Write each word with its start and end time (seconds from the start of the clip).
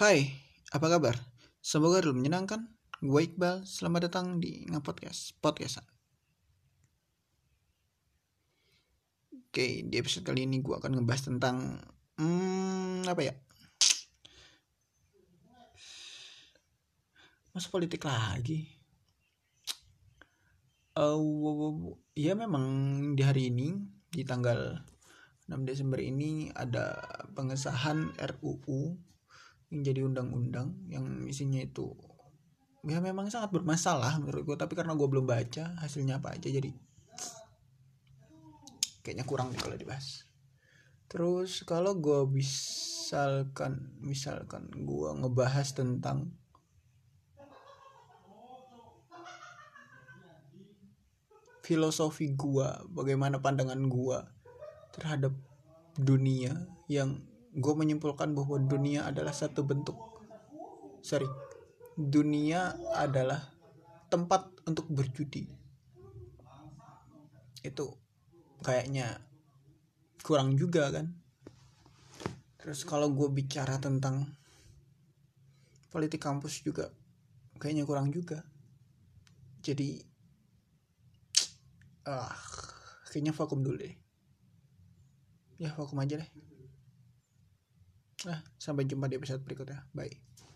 Hai, 0.00 0.32
apa 0.72 0.88
kabar? 0.88 1.12
Semoga 1.60 2.00
dulu 2.00 2.24
menyenangkan. 2.24 2.64
Gue 3.04 3.28
Iqbal, 3.28 3.68
selamat 3.68 4.08
datang 4.08 4.40
di 4.40 4.64
Ngapodcast, 4.64 5.36
podcastan. 5.44 5.84
Oke, 9.28 9.84
di 9.84 9.94
episode 10.00 10.24
kali 10.24 10.48
ini 10.48 10.64
gue 10.64 10.72
akan 10.72 10.96
ngebahas 10.96 11.28
tentang 11.28 11.84
hmm, 12.16 13.04
apa 13.12 13.28
ya? 13.28 13.36
Mas 17.52 17.68
politik 17.68 18.00
lagi. 18.08 18.72
Uh, 20.96 21.92
ya 22.16 22.32
memang 22.32 22.64
di 23.12 23.20
hari 23.20 23.52
ini 23.52 23.76
di 24.08 24.24
tanggal 24.24 24.80
6 25.44 25.60
Desember 25.68 26.00
ini 26.00 26.48
ada 26.56 26.96
pengesahan 27.36 28.16
RUU 28.16 29.10
yang 29.70 29.80
jadi 29.86 30.00
undang-undang 30.06 30.74
yang 30.90 31.06
isinya 31.26 31.62
itu 31.62 31.94
ya 32.82 32.98
memang 32.98 33.30
sangat 33.30 33.54
bermasalah 33.54 34.18
menurut 34.18 34.42
gue 34.42 34.56
tapi 34.58 34.74
karena 34.74 34.96
gue 34.98 35.06
belum 35.06 35.28
baca 35.28 35.78
hasilnya 35.78 36.18
apa 36.18 36.34
aja 36.34 36.48
jadi 36.48 36.72
kayaknya 39.00 39.24
kurang 39.24 39.52
nih 39.52 39.60
kalau 39.60 39.76
dibahas. 39.76 40.28
Terus 41.10 41.66
kalau 41.66 41.98
gue 41.98 42.22
misalkan 42.30 43.98
misalkan 43.98 44.70
gue 44.70 45.10
ngebahas 45.18 45.74
tentang 45.74 46.30
filosofi 51.66 52.34
gue 52.34 52.68
bagaimana 52.94 53.42
pandangan 53.42 53.82
gue 53.90 54.18
terhadap 54.94 55.34
dunia 55.98 56.54
yang 56.86 57.22
gue 57.50 57.74
menyimpulkan 57.74 58.30
bahwa 58.30 58.56
dunia 58.62 59.06
adalah 59.10 59.34
satu 59.34 59.66
bentuk. 59.66 59.98
Sorry 61.02 61.26
dunia 62.00 62.72
adalah 62.96 63.44
tempat 64.08 64.48
untuk 64.64 64.88
berjudi. 64.88 65.44
Itu 67.60 67.92
kayaknya 68.64 69.20
kurang 70.24 70.56
juga 70.56 70.88
kan? 70.88 71.12
Terus 72.60 72.84
kalau 72.88 73.12
gue 73.12 73.28
bicara 73.28 73.76
tentang 73.76 74.28
politik 75.92 76.22
kampus 76.22 76.64
juga 76.64 76.88
kayaknya 77.60 77.84
kurang 77.84 78.08
juga. 78.14 78.40
Jadi 79.60 80.00
ah 82.08 82.32
kayaknya 83.12 83.36
vakum 83.36 83.60
dulu 83.60 83.76
deh. 83.76 83.94
Ya 85.60 85.76
vakum 85.76 86.00
aja 86.00 86.16
deh 86.16 86.49
nah 88.28 88.40
sampai 88.60 88.84
jumpa 88.84 89.08
di 89.08 89.16
episode 89.16 89.40
berikutnya. 89.44 89.86
Bye 89.96 90.49